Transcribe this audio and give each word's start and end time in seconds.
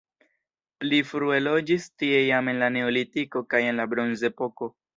Pli 0.83 1.01
frue 1.09 1.37
loĝis 1.43 1.85
tie 2.03 2.23
jam 2.31 2.51
en 2.55 2.63
la 2.65 2.73
neolitiko 2.79 3.45
kaj 3.55 3.65
en 3.69 3.81
la 3.83 3.89
bronzepoko. 3.95 4.75